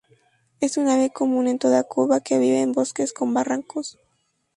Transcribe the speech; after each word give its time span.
Es 0.61 0.77
un 0.77 0.87
ave 0.89 1.11
común 1.11 1.47
en 1.47 1.59
toda 1.59 1.83
Cuba, 1.83 2.21
que 2.21 2.39
vive 2.39 2.61
en 2.61 2.71
bosques 2.71 3.13
con 3.13 3.35
barrancos. 3.35 3.99